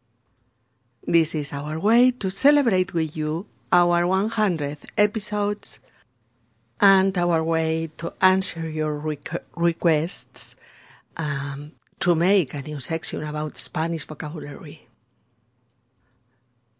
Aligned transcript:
This 1.06 1.34
is 1.34 1.52
our 1.52 1.78
way 1.78 2.12
to 2.12 2.30
celebrate 2.30 2.94
with 2.94 3.16
you 3.16 3.46
our 3.72 4.02
100th 4.02 4.84
episodes 4.96 5.80
and 6.82 7.16
our 7.16 7.44
way 7.44 7.88
to 7.96 8.12
answer 8.20 8.68
your 8.68 9.00
requ- 9.00 9.40
requests 9.54 10.56
um, 11.16 11.72
to 12.00 12.16
make 12.16 12.52
a 12.54 12.62
new 12.62 12.80
section 12.80 13.22
about 13.22 13.56
Spanish 13.56 14.04
vocabulary. 14.04 14.88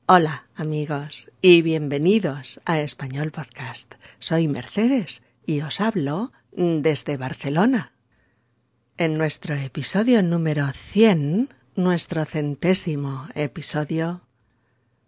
Hola 0.08 0.48
amigos 0.56 1.30
y 1.40 1.62
bienvenidos 1.62 2.60
a 2.64 2.80
Español 2.80 3.30
Podcast. 3.30 3.94
Soy 4.18 4.48
Mercedes 4.48 5.22
y 5.46 5.60
os 5.60 5.80
hablo 5.80 6.32
desde 6.50 7.16
Barcelona. 7.16 7.92
En 8.98 9.16
nuestro 9.16 9.55
episodio 9.55 10.20
número 10.24 10.66
100, 10.72 11.55
nuestro 11.77 12.24
centésimo 12.24 13.28
episodio, 13.34 14.22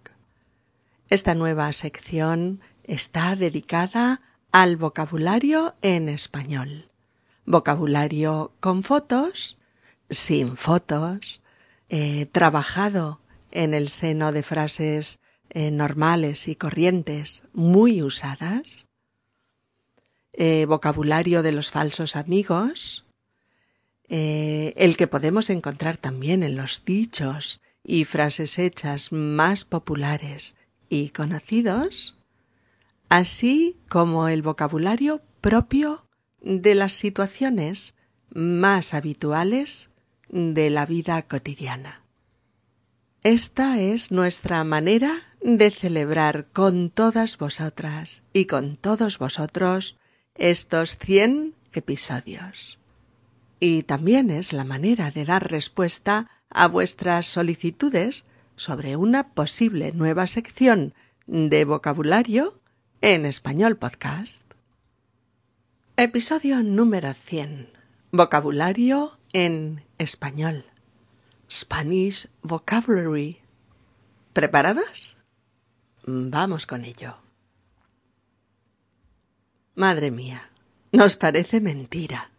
Esta 1.09 1.35
nueva 1.35 1.73
sección 1.73 2.61
está 2.85 3.35
dedicada 3.37 4.21
al 4.53 4.77
vocabulario 4.77 5.75
en 5.83 6.09
español. 6.09 6.89
Vocabulario 7.47 8.53
con 8.61 8.85
fotos, 8.85 9.59
sin 10.09 10.57
fotos, 10.57 11.43
trabajado 12.33 13.21
en 13.51 13.75
el 13.75 13.89
seno 13.89 14.31
de 14.33 14.43
frases 14.43 15.20
eh, 15.51 15.71
normales 15.71 16.47
y 16.47 16.55
corrientes 16.55 17.43
muy 17.53 18.03
usadas, 18.03 18.89
eh, 20.33 20.65
vocabulario 20.67 21.43
de 21.43 21.51
los 21.51 21.73
falsos 21.73 22.15
amigos, 22.15 23.05
eh, 24.09 24.75
el 24.77 24.97
que 24.97 25.09
podemos 25.09 25.51
encontrar 25.51 25.97
también 25.97 26.45
en 26.45 26.57
los 26.57 26.85
dichos 26.85 27.61
y 27.83 28.05
frases 28.05 28.59
hechas 28.59 29.11
más 29.11 29.65
populares 29.65 30.55
y 30.89 31.11
conocidos, 31.11 32.17
así 33.09 33.77
como 33.89 34.29
el 34.29 34.43
vocabulario 34.43 35.21
propio 35.41 36.07
de 36.41 36.77
las 36.77 36.93
situaciones 36.93 37.97
más 38.33 38.95
habituales 38.95 39.91
de 40.29 40.71
la 40.71 40.87
vida 40.87 41.23
cotidiana. 41.23 42.05
Esta 43.25 43.81
es 43.81 44.13
nuestra 44.13 44.63
manera 44.65 45.30
de 45.43 45.71
celebrar 45.71 46.47
con 46.53 46.91
todas 46.91 47.39
vosotras 47.39 48.25
y 48.33 48.45
con 48.47 48.77
todos 48.77 49.19
vosotros 49.19 49.97
estos 50.35 50.97
cien 50.99 51.55
episodios. 51.73 52.79
Y 53.59 53.83
también 53.83 54.31
es 54.31 54.53
la 54.53 54.65
manera 54.65 55.11
de 55.11 55.25
dar 55.25 55.51
respuesta 55.51 56.31
a 56.51 56.67
vuestras 56.67 57.27
solicitudes 57.27 58.25
sobre 58.57 58.97
una 58.97 59.29
posible 59.29 59.93
nueva 59.93 60.27
sección 60.27 60.95
de 61.27 61.65
vocabulario 61.65 62.61
en 63.01 63.25
español 63.25 63.77
podcast. 63.77 64.45
Episodio 65.97 66.63
número 66.63 67.13
100. 67.13 67.69
Vocabulario 68.13 69.19
en 69.33 69.85
español. 69.99 70.65
Spanish 71.51 72.29
Vocabulary. 72.43 73.39
¿Preparadas? 74.33 75.20
Vamos 76.13 76.67
con 76.67 76.85
ello. 76.85 77.19
Madre 79.77 80.11
mía, 80.11 80.51
nos 80.91 81.15
parece 81.15 81.61
mentira. 81.61 82.33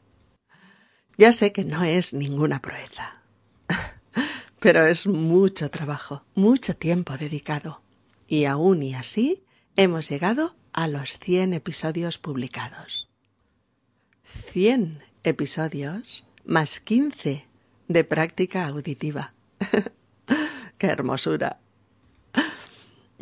Ya 1.18 1.32
sé 1.32 1.54
que 1.54 1.64
no 1.64 1.84
es 1.86 2.14
ninguna 2.14 2.62
proeza, 2.62 3.22
pero 4.60 4.86
es 4.86 5.08
mucho 5.08 5.72
trabajo, 5.72 6.26
mucho 6.36 6.76
tiempo 6.76 7.18
dedicado. 7.18 7.82
Y 8.28 8.44
aún 8.44 8.84
y 8.84 8.94
así 8.94 9.46
hemos 9.78 10.10
llegado 10.10 10.56
a 10.74 10.90
los 10.90 11.18
100 11.20 11.54
episodios 11.54 12.18
publicados. 12.18 13.08
100 14.52 15.02
episodios 15.24 16.26
más 16.44 16.82
15 16.82 17.48
de 17.88 18.04
práctica 18.04 18.68
auditiva. 18.68 19.34
¡Qué 20.78 20.88
hermosura! 20.88 21.61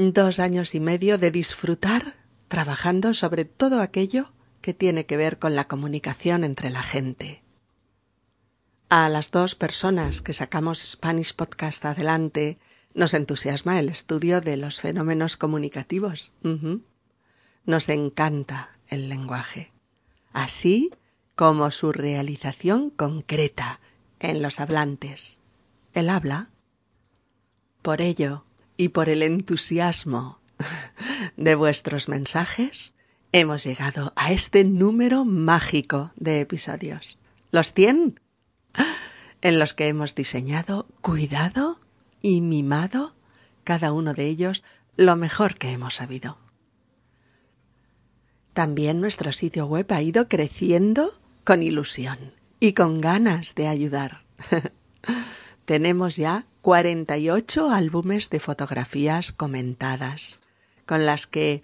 Dos 0.02 0.40
años 0.40 0.76
y 0.76 0.80
medio 0.80 1.18
de 1.18 1.30
disfrutar 1.30 2.16
trabajando 2.48 3.14
sobre 3.14 3.44
todo 3.44 3.82
aquello 3.82 4.32
que 4.62 4.74
tiene 4.74 5.06
que 5.06 5.18
ver 5.18 5.40
con 5.40 5.56
la 5.56 5.68
comunicación 5.68 6.46
entre 6.46 6.70
la 6.70 6.84
gente. 6.84 7.44
A 8.88 9.10
las 9.10 9.32
dos 9.32 9.56
personas 9.56 10.22
que 10.22 10.32
sacamos 10.34 10.80
Spanish 10.80 11.36
Podcast 11.36 11.84
adelante 11.84 12.60
nos 12.94 13.14
entusiasma 13.14 13.78
el 13.78 13.90
estudio 13.90 14.40
de 14.40 14.56
los 14.56 14.80
fenómenos 14.80 15.36
comunicativos. 15.36 16.32
Nos 17.66 17.90
encanta 17.90 18.78
el 18.88 19.10
lenguaje, 19.10 19.74
así 20.32 20.92
como 21.36 21.72
su 21.72 21.92
realización 21.92 22.90
concreta 22.90 23.82
en 24.22 24.42
los 24.42 24.62
hablantes. 24.62 25.42
El 25.94 26.08
habla. 26.08 26.52
Por 27.82 28.00
ello, 28.00 28.46
y 28.80 28.88
por 28.88 29.10
el 29.10 29.24
entusiasmo 29.24 30.40
de 31.36 31.56
vuestros 31.56 32.08
mensajes, 32.08 32.94
hemos 33.34 33.66
llegado 33.66 34.14
a 34.16 34.32
este 34.32 34.64
número 34.64 35.26
mágico 35.26 36.14
de 36.16 36.40
episodios, 36.40 37.18
los 37.52 37.74
100, 37.74 38.22
en 39.42 39.60
los 39.60 39.74
que 39.74 39.90
hemos 39.90 40.16
diseñado, 40.16 40.88
cuidado 41.02 41.82
y 42.22 42.40
mimado 42.40 43.16
cada 43.66 43.92
uno 43.92 44.14
de 44.14 44.28
ellos 44.28 44.64
lo 44.96 45.18
mejor 45.18 45.58
que 45.58 45.74
hemos 45.74 45.96
sabido. 45.96 46.38
También 48.54 49.02
nuestro 49.02 49.34
sitio 49.34 49.66
web 49.66 49.92
ha 49.92 50.02
ido 50.02 50.30
creciendo 50.30 51.20
con 51.44 51.64
ilusión 51.64 52.18
y 52.62 52.72
con 52.72 53.02
ganas 53.02 53.56
de 53.56 53.68
ayudar. 53.68 54.24
Tenemos 55.70 56.16
ya 56.16 56.48
48 56.62 57.70
álbumes 57.70 58.32
de 58.32 58.40
fotografías 58.40 59.32
comentadas, 59.32 60.40
con 60.88 61.06
las 61.06 61.28
que 61.28 61.62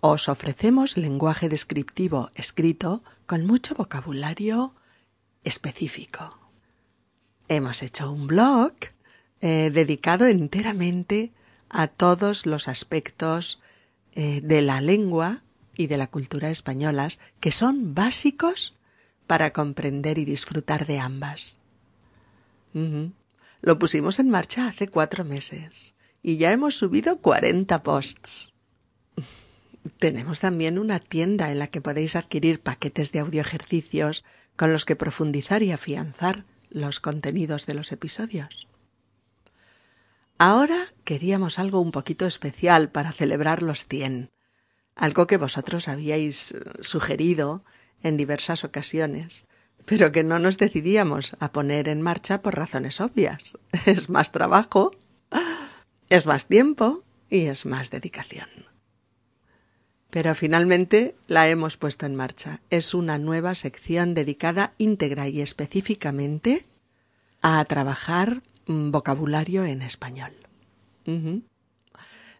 os 0.00 0.28
ofrecemos 0.28 0.98
lenguaje 0.98 1.48
descriptivo 1.48 2.30
escrito 2.34 3.02
con 3.24 3.46
mucho 3.46 3.74
vocabulario 3.74 4.74
específico. 5.44 6.38
Hemos 7.48 7.82
hecho 7.82 8.12
un 8.12 8.26
blog 8.26 8.74
eh, 9.40 9.70
dedicado 9.72 10.26
enteramente 10.26 11.32
a 11.70 11.86
todos 11.86 12.44
los 12.44 12.68
aspectos 12.68 13.62
eh, 14.12 14.42
de 14.42 14.60
la 14.60 14.82
lengua 14.82 15.42
y 15.74 15.86
de 15.86 15.96
la 15.96 16.08
cultura 16.08 16.50
españolas 16.50 17.18
que 17.40 17.50
son 17.50 17.94
básicos 17.94 18.76
para 19.26 19.54
comprender 19.54 20.18
y 20.18 20.26
disfrutar 20.26 20.86
de 20.86 20.98
ambas. 21.00 21.56
Lo 23.60 23.78
pusimos 23.78 24.18
en 24.18 24.30
marcha 24.30 24.68
hace 24.68 24.88
cuatro 24.88 25.24
meses 25.24 25.94
y 26.22 26.36
ya 26.36 26.52
hemos 26.52 26.76
subido 26.76 27.18
cuarenta 27.18 27.82
posts. 27.82 28.54
tenemos 29.98 30.40
también 30.40 30.78
una 30.78 31.00
tienda 31.00 31.50
en 31.50 31.58
la 31.58 31.68
que 31.68 31.80
podéis 31.80 32.16
adquirir 32.16 32.60
paquetes 32.60 33.12
de 33.12 33.20
audio 33.20 33.40
ejercicios 33.40 34.24
con 34.56 34.72
los 34.72 34.84
que 34.84 34.96
profundizar 34.96 35.62
y 35.62 35.72
afianzar 35.72 36.44
los 36.70 37.00
contenidos 37.00 37.66
de 37.66 37.74
los 37.74 37.92
episodios. 37.92 38.68
Ahora 40.38 40.92
queríamos 41.04 41.58
algo 41.58 41.80
un 41.80 41.90
poquito 41.90 42.26
especial 42.26 42.90
para 42.90 43.12
celebrar 43.12 43.62
los 43.62 43.86
100, 43.86 44.30
algo 44.94 45.26
que 45.26 45.36
vosotros 45.36 45.88
habíais 45.88 46.52
eh, 46.52 46.60
sugerido 46.80 47.64
en 48.02 48.16
diversas 48.16 48.62
ocasiones, 48.62 49.44
pero 49.88 50.12
que 50.12 50.22
no 50.22 50.38
nos 50.38 50.58
decidíamos 50.58 51.32
a 51.40 51.50
poner 51.50 51.88
en 51.88 52.02
marcha 52.02 52.42
por 52.42 52.56
razones 52.56 53.00
obvias. 53.00 53.56
Es 53.86 54.10
más 54.10 54.32
trabajo, 54.32 54.92
es 56.10 56.26
más 56.26 56.46
tiempo 56.46 57.02
y 57.30 57.46
es 57.46 57.64
más 57.64 57.90
dedicación. 57.90 58.48
Pero 60.10 60.34
finalmente 60.34 61.14
la 61.26 61.48
hemos 61.48 61.76
puesto 61.76 62.04
en 62.04 62.16
marcha. 62.16 62.60
Es 62.70 62.92
una 62.92 63.18
nueva 63.18 63.54
sección 63.54 64.14
dedicada 64.14 64.74
íntegra 64.78 65.28
y 65.28 65.40
específicamente 65.40 66.66
a 67.40 67.64
trabajar 67.64 68.42
vocabulario 68.66 69.64
en 69.64 69.80
español. 69.80 70.32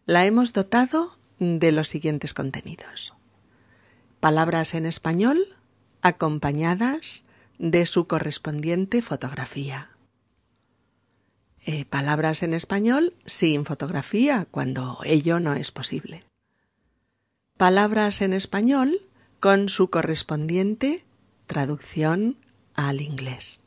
La 0.04 0.26
hemos 0.26 0.52
dotado 0.52 1.16
de 1.38 1.72
los 1.72 1.88
siguientes 1.88 2.34
contenidos. 2.34 3.14
Palabras 4.20 4.74
en 4.74 4.84
español 4.84 5.38
acompañadas 6.02 7.24
de 7.58 7.86
su 7.86 8.06
correspondiente 8.06 9.02
fotografía. 9.02 9.90
Eh, 11.66 11.84
palabras 11.84 12.42
en 12.42 12.54
español 12.54 13.14
sin 13.24 13.64
fotografía 13.64 14.46
cuando 14.50 14.98
ello 15.04 15.40
no 15.40 15.54
es 15.54 15.70
posible. 15.70 16.24
Palabras 17.56 18.22
en 18.22 18.32
español 18.32 19.02
con 19.40 19.68
su 19.68 19.90
correspondiente 19.90 21.04
traducción 21.46 22.36
al 22.74 23.00
inglés 23.00 23.64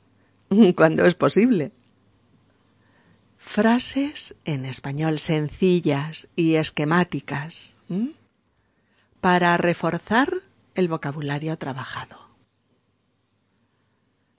cuando 0.76 1.06
es 1.06 1.16
posible. 1.16 1.72
Frases 3.38 4.36
en 4.46 4.66
español 4.66 5.20
sencillas 5.20 6.30
y 6.36 6.56
esquemáticas 6.56 7.76
para 9.20 9.58
reforzar 9.58 10.32
el 10.76 10.88
vocabulario 10.88 11.58
trabajado. 11.58 12.20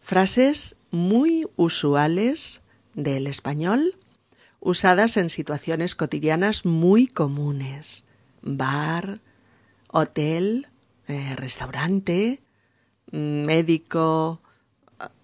Frases 0.03 0.77
muy 0.91 1.47
usuales 1.57 2.61
del 2.95 3.27
español 3.27 3.97
usadas 4.61 5.17
en 5.17 5.31
situaciones 5.31 5.95
cotidianas 5.95 6.65
muy 6.65 7.07
comunes. 7.07 8.05
Bar, 8.43 9.21
hotel, 9.89 10.69
eh, 11.09 11.35
restaurante, 11.37 12.43
médico, 13.11 14.43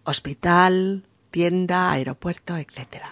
hospital, 0.04 1.04
tienda, 1.30 1.92
aeropuerto, 1.92 2.56
etc. 2.56 3.02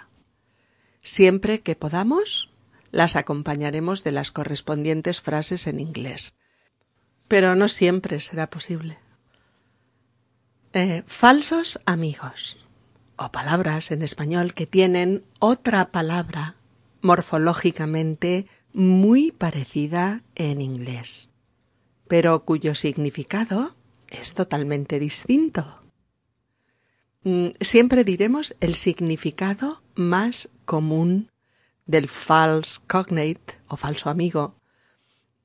Siempre 1.02 1.60
que 1.60 1.76
podamos, 1.76 2.50
las 2.90 3.16
acompañaremos 3.16 4.04
de 4.04 4.12
las 4.12 4.30
correspondientes 4.30 5.20
frases 5.20 5.66
en 5.66 5.80
inglés. 5.80 6.34
Pero 7.28 7.54
no 7.54 7.68
siempre 7.68 8.20
será 8.20 8.48
posible. 8.50 8.98
Eh, 10.72 11.02
falsos 11.06 11.80
amigos 11.86 12.58
o 13.16 13.32
palabras 13.32 13.90
en 13.90 14.02
español 14.02 14.52
que 14.52 14.66
tienen 14.66 15.24
otra 15.38 15.90
palabra 15.90 16.56
morfológicamente 17.00 18.46
muy 18.72 19.32
parecida 19.32 20.22
en 20.34 20.60
inglés, 20.60 21.32
pero 22.08 22.44
cuyo 22.44 22.74
significado 22.74 23.74
es 24.08 24.34
totalmente 24.34 24.98
distinto. 24.98 25.80
Mm, 27.22 27.48
siempre 27.60 28.04
diremos 28.04 28.54
el 28.60 28.74
significado 28.74 29.82
más 29.94 30.50
común 30.64 31.30
del 31.86 32.08
false 32.08 32.80
cognate 32.86 33.54
o 33.68 33.76
falso 33.76 34.10
amigo. 34.10 34.56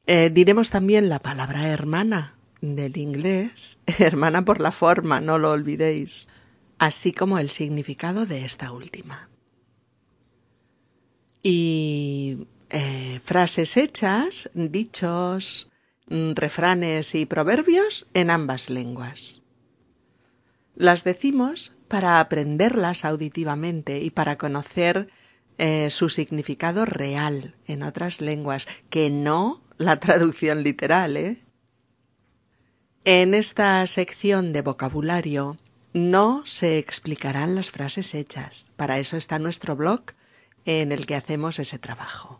Eh, 0.07 0.29
diremos 0.29 0.71
también 0.71 1.07
la 1.07 1.19
palabra 1.19 1.67
hermana 1.67 2.35
del 2.61 2.97
inglés, 2.97 3.79
hermana 3.99 4.45
por 4.45 4.61
la 4.61 4.71
forma, 4.71 5.19
no 5.19 5.37
lo 5.37 5.51
olvidéis, 5.51 6.27
así 6.77 7.11
como 7.11 7.39
el 7.39 7.49
significado 7.49 8.25
de 8.25 8.45
esta 8.45 8.71
última. 8.71 9.29
Y 11.43 12.47
eh, 12.69 13.19
frases 13.23 13.75
hechas, 13.77 14.49
dichos, 14.53 15.69
mm, 16.07 16.33
refranes 16.35 17.15
y 17.15 17.25
proverbios 17.25 18.07
en 18.13 18.29
ambas 18.29 18.69
lenguas. 18.69 19.41
Las 20.75 21.03
decimos 21.03 21.75
para 21.87 22.19
aprenderlas 22.19 23.03
auditivamente 23.03 23.99
y 23.99 24.11
para 24.11 24.37
conocer 24.37 25.09
eh, 25.57 25.89
su 25.89 26.09
significado 26.09 26.85
real 26.85 27.55
en 27.67 27.83
otras 27.83 28.21
lenguas, 28.21 28.67
que 28.89 29.09
no 29.09 29.61
la 29.77 29.99
traducción 29.99 30.63
literal, 30.63 31.17
¿eh? 31.17 31.41
En 33.03 33.33
esta 33.33 33.87
sección 33.87 34.53
de 34.53 34.61
vocabulario 34.61 35.57
no 35.91 36.45
se 36.45 36.77
explicarán 36.77 37.55
las 37.55 37.71
frases 37.71 38.13
hechas. 38.13 38.69
Para 38.75 38.99
eso 38.99 39.17
está 39.17 39.39
nuestro 39.39 39.75
blog 39.75 40.01
en 40.65 40.91
el 40.91 41.07
que 41.07 41.15
hacemos 41.15 41.57
ese 41.57 41.79
trabajo. 41.79 42.39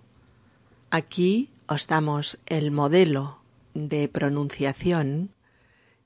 Aquí 0.92 1.50
os 1.68 1.88
damos 1.88 2.38
el 2.46 2.70
modelo 2.70 3.42
de 3.74 4.08
pronunciación 4.08 5.32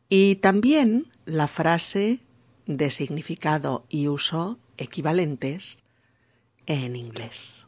y 0.08 0.36
también 0.36 1.12
la 1.26 1.50
frase 1.50 2.22
de 2.66 2.92
significado 2.92 3.86
y 3.90 4.08
uso 4.08 4.58
equivalentes 4.78 5.80
en 6.66 6.96
inglés. 6.96 7.65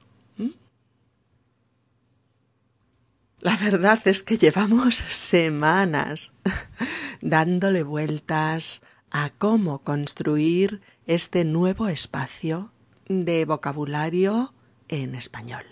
La 3.40 3.56
verdad 3.56 4.00
es 4.06 4.24
que 4.24 4.38
llevamos 4.38 4.96
semanas 4.96 6.32
dándole 7.22 7.84
vueltas 7.84 8.82
a 9.12 9.30
cómo 9.30 9.80
construir 9.80 10.82
este 11.06 11.46
nuevo 11.46 11.88
espacio 11.88 12.72
de 13.08 13.46
vocabulario 13.46 14.54
en 14.90 15.14
español. 15.14 15.64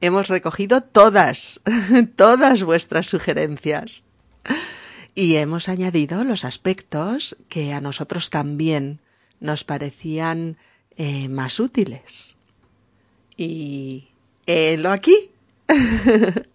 Hemos 0.00 0.28
recogido 0.28 0.80
todas, 0.80 1.60
todas 2.16 2.62
vuestras 2.62 3.06
sugerencias 3.06 4.02
y 5.14 5.36
hemos 5.36 5.68
añadido 5.68 6.24
los 6.24 6.46
aspectos 6.46 7.36
que 7.50 7.74
a 7.74 7.82
nosotros 7.82 8.30
también 8.30 9.00
nos 9.40 9.64
parecían 9.64 10.56
eh, 10.96 11.28
más 11.28 11.60
útiles. 11.60 12.36
Y 13.36 14.08
helo 14.46 14.90
aquí. 14.90 15.30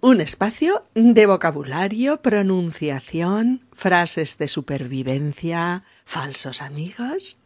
Un 0.00 0.20
espacio 0.20 0.82
de 0.94 1.26
vocabulario, 1.26 2.20
pronunciación, 2.20 3.66
frases 3.72 4.36
de 4.36 4.48
supervivencia, 4.48 5.84
falsos 6.04 6.60
amigos 6.60 7.38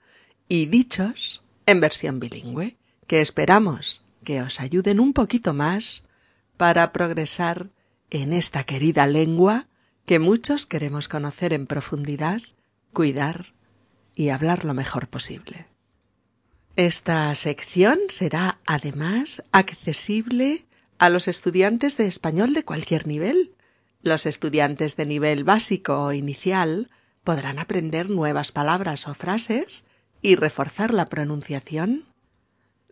y 0.49 0.67
dichos 0.67 1.43
en 1.67 1.81
versión 1.81 2.19
bilingüe 2.19 2.77
que 3.07 3.21
esperamos 3.21 4.03
que 4.25 4.43
os 4.43 4.61
ayuden 4.61 4.99
un 4.99 5.13
poquito 5.13 5.55
más 5.55 6.03
para 6.57 6.93
progresar 6.93 7.71
en 8.11 8.33
esta 8.33 8.65
querida 8.65 9.07
lengua 9.07 9.69
que 10.05 10.19
muchos 10.19 10.67
queremos 10.67 11.07
conocer 11.07 11.53
en 11.53 11.67
profundidad, 11.67 12.41
cuidar 12.93 13.55
y 14.17 14.31
hablar 14.31 14.65
lo 14.65 14.75
mejor 14.75 15.09
posible. 15.09 15.67
Esta 16.79 17.35
sección 17.35 17.99
será 18.07 18.61
además 18.65 19.43
accesible 19.51 20.65
a 20.99 21.11
los 21.11 21.27
estudiantes 21.27 21.97
de 21.97 22.07
español 22.07 22.55
de 22.55 22.65
cualquier 22.65 23.09
nivel. 23.09 23.57
Los 24.01 24.27
estudiantes 24.27 24.97
de 24.97 25.05
nivel 25.05 25.43
básico 25.43 26.05
o 26.05 26.13
inicial 26.13 26.89
podrán 27.25 27.59
aprender 27.59 28.09
nuevas 28.09 28.53
palabras 28.53 29.09
o 29.09 29.15
frases 29.15 29.87
y 30.23 30.37
reforzar 30.37 30.95
la 30.95 31.07
pronunciación. 31.07 32.05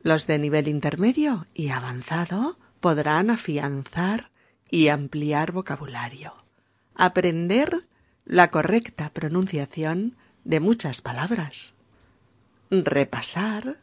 Los 0.02 0.26
de 0.26 0.40
nivel 0.40 0.66
intermedio 0.66 1.47
y 1.55 1.69
avanzado 1.69 2.59
podrán 2.81 3.31
afianzar 3.31 4.33
y 4.69 4.88
ampliar 4.88 5.52
vocabulario, 5.52 6.35
aprender 6.97 7.87
la 8.25 8.50
correcta 8.50 9.11
pronunciación 9.11 10.16
de 10.43 10.59
muchas 10.59 11.02
palabras, 11.02 11.75
repasar, 12.70 13.78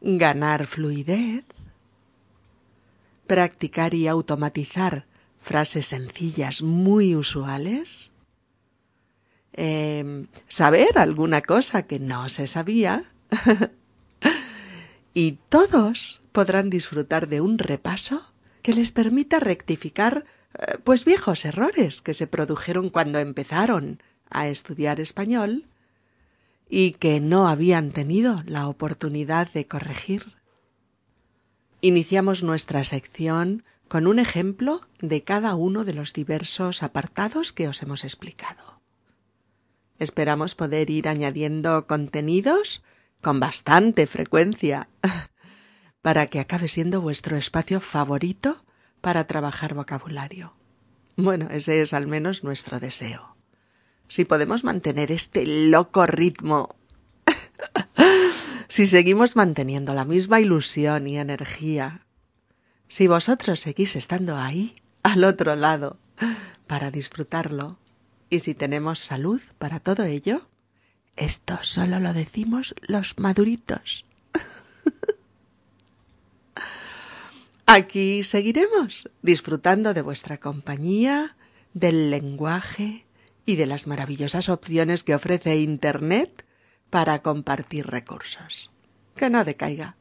ganar 0.00 0.66
fluidez, 0.66 1.44
practicar 3.26 3.94
y 3.94 4.08
automatizar 4.08 5.06
frases 5.40 5.86
sencillas 5.86 6.62
muy 6.62 7.14
usuales, 7.14 8.12
em, 9.52 10.26
saber 10.48 10.98
alguna 10.98 11.42
cosa 11.42 11.82
que 11.82 11.98
no 11.98 12.28
se 12.28 12.46
sabía 12.46 13.04
y 15.14 15.38
todos 15.48 16.20
podrán 16.32 16.70
disfrutar 16.70 17.28
de 17.28 17.40
un 17.40 17.58
repaso 17.58 18.32
que 18.62 18.74
les 18.74 18.92
permita 18.92 19.40
rectificar 19.40 20.24
eh, 20.58 20.78
pues 20.84 21.04
viejos 21.04 21.44
errores 21.44 22.02
que 22.02 22.14
se 22.14 22.26
produjeron 22.26 22.90
cuando 22.90 23.18
empezaron 23.18 24.02
a 24.30 24.48
estudiar 24.48 25.00
español 25.00 25.66
y 26.68 26.92
que 26.92 27.20
no 27.20 27.48
habían 27.48 27.90
tenido 27.90 28.42
la 28.46 28.68
oportunidad 28.68 29.50
de 29.52 29.66
corregir. 29.66 30.34
Iniciamos 31.80 32.42
nuestra 32.42 32.84
sección 32.84 33.64
con 33.88 34.06
un 34.06 34.18
ejemplo 34.18 34.82
de 35.00 35.22
cada 35.22 35.54
uno 35.54 35.84
de 35.84 35.94
los 35.94 36.12
diversos 36.12 36.82
apartados 36.82 37.52
que 37.52 37.68
os 37.68 37.82
hemos 37.82 38.04
explicado. 38.04 38.80
Esperamos 39.98 40.54
poder 40.54 40.90
ir 40.90 41.08
añadiendo 41.08 41.86
contenidos 41.86 42.82
con 43.20 43.40
bastante 43.40 44.06
frecuencia 44.06 44.88
para 46.02 46.26
que 46.26 46.40
acabe 46.40 46.68
siendo 46.68 47.00
vuestro 47.00 47.36
espacio 47.36 47.80
favorito 47.80 48.64
para 49.00 49.26
trabajar 49.26 49.74
vocabulario. 49.74 50.54
Bueno, 51.16 51.48
ese 51.50 51.82
es 51.82 51.94
al 51.94 52.06
menos 52.06 52.44
nuestro 52.44 52.78
deseo. 52.78 53.37
Si 54.08 54.24
podemos 54.24 54.64
mantener 54.64 55.12
este 55.12 55.44
loco 55.46 56.06
ritmo, 56.06 56.74
si 58.68 58.86
seguimos 58.86 59.36
manteniendo 59.36 59.92
la 59.92 60.06
misma 60.06 60.40
ilusión 60.40 61.06
y 61.06 61.18
energía, 61.18 62.06
si 62.88 63.06
vosotros 63.06 63.60
seguís 63.60 63.96
estando 63.96 64.38
ahí, 64.38 64.74
al 65.02 65.24
otro 65.24 65.54
lado, 65.56 65.98
para 66.66 66.90
disfrutarlo, 66.90 67.78
y 68.30 68.40
si 68.40 68.54
tenemos 68.54 68.98
salud 68.98 69.42
para 69.58 69.78
todo 69.78 70.04
ello, 70.04 70.48
esto 71.16 71.58
solo 71.62 72.00
lo 72.00 72.14
decimos 72.14 72.74
los 72.80 73.18
maduritos. 73.18 74.06
Aquí 77.66 78.22
seguiremos 78.22 79.10
disfrutando 79.20 79.92
de 79.92 80.00
vuestra 80.00 80.38
compañía, 80.38 81.36
del 81.74 82.10
lenguaje 82.10 83.04
y 83.48 83.56
de 83.56 83.64
las 83.64 83.86
maravillosas 83.86 84.50
opciones 84.50 85.04
que 85.04 85.14
ofrece 85.14 85.56
Internet 85.56 86.44
para 86.90 87.22
compartir 87.22 87.86
recursos. 87.86 88.70
Que 89.16 89.30
no 89.30 89.42
decaiga. 89.42 89.96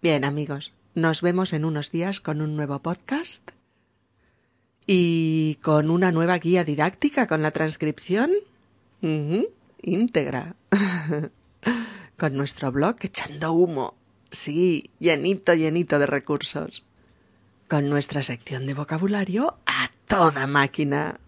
Bien 0.00 0.24
amigos, 0.24 0.74
nos 0.94 1.22
vemos 1.22 1.52
en 1.52 1.64
unos 1.64 1.90
días 1.90 2.20
con 2.20 2.40
un 2.40 2.54
nuevo 2.54 2.82
podcast 2.82 3.50
y 4.86 5.58
con 5.60 5.90
una 5.90 6.12
nueva 6.12 6.38
guía 6.38 6.62
didáctica 6.62 7.26
con 7.26 7.42
la 7.42 7.50
transcripción 7.50 8.30
íntegra. 9.82 10.54
con 12.16 12.36
nuestro 12.36 12.70
blog 12.70 12.94
echando 13.00 13.50
humo. 13.50 13.96
Sí, 14.30 14.92
llenito, 15.00 15.52
llenito 15.52 15.98
de 15.98 16.06
recursos. 16.06 16.84
Con 17.66 17.88
nuestra 17.88 18.22
sección 18.22 18.66
de 18.66 18.74
vocabulario 18.74 19.58
a 19.66 19.90
toda 20.06 20.46
máquina. 20.46 21.18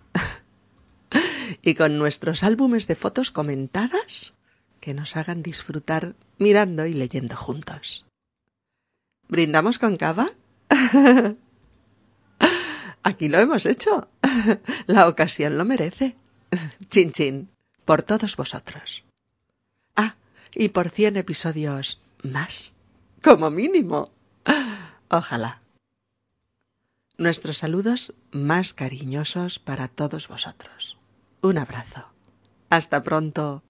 Y 1.68 1.75
con 1.75 1.98
nuestros 1.98 2.44
álbumes 2.44 2.87
de 2.87 2.94
fotos 2.94 3.30
comentadas 3.30 4.32
que 4.80 4.94
nos 4.94 5.16
hagan 5.16 5.42
disfrutar 5.42 6.14
mirando 6.38 6.87
y 6.87 6.94
leyendo 6.94 7.37
juntos. 7.37 8.06
¿Brindamos 9.28 9.78
con 9.78 9.98
cava? 9.98 10.30
Aquí 13.02 13.28
lo 13.28 13.38
hemos 13.38 13.66
hecho. 13.66 14.08
La 14.87 15.08
ocasión 15.08 15.58
lo 15.58 15.66
merece. 15.66 16.16
Chin 16.88 17.12
chin, 17.12 17.50
por 17.84 18.02
todos 18.02 18.37
vosotros. 18.37 19.04
Ah, 19.94 20.16
y 20.54 20.70
por 20.70 20.88
cien 20.88 21.18
episodios 21.18 22.00
más, 22.22 22.75
como 23.22 23.50
mínimo. 23.50 24.10
Ojalá. 25.10 25.60
Nuestros 27.18 27.58
saludos 27.58 28.14
más 28.30 28.72
cariñosos 28.72 29.58
para 29.58 29.88
todos 29.88 30.28
vosotros. 30.28 30.98
Un 31.42 31.59
abrazo. 31.59 32.04
Hasta 32.71 33.02
pronto. 33.02 33.62